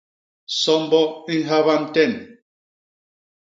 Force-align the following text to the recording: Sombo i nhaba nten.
Sombo 0.61 1.01
i 1.33 1.35
nhaba 1.45 1.75
nten. 1.83 2.13